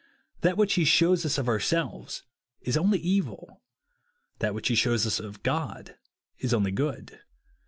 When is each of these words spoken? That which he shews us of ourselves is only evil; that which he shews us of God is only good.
That 0.39 0.57
which 0.57 0.73
he 0.73 0.83
shews 0.83 1.23
us 1.27 1.37
of 1.37 1.47
ourselves 1.47 2.23
is 2.61 2.75
only 2.75 2.97
evil; 2.97 3.61
that 4.39 4.55
which 4.55 4.69
he 4.69 4.73
shews 4.73 5.05
us 5.05 5.19
of 5.19 5.43
God 5.43 5.95
is 6.39 6.55
only 6.55 6.71
good. 6.71 7.19